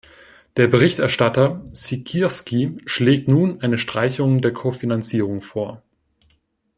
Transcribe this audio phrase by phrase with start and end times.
[0.57, 5.83] Der Berichterstatter Siekierski schlägt nun eine Streichung der Kofinanzierung vor.